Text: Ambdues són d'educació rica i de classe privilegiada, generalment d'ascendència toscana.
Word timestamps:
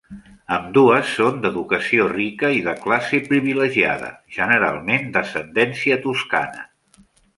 Ambdues 0.53 1.11
són 1.17 1.35
d'educació 1.43 2.07
rica 2.13 2.49
i 2.59 2.63
de 2.69 2.73
classe 2.85 3.19
privilegiada, 3.27 4.11
generalment 4.39 5.07
d'ascendència 5.19 6.01
toscana. 6.07 6.67